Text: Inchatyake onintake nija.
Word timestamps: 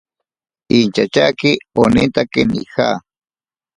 Inchatyake 0.77 1.51
onintake 1.81 2.41
nija. 2.51 2.87